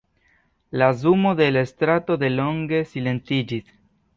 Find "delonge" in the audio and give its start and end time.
2.27-2.83